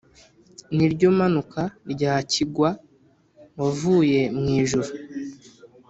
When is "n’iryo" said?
0.75-1.07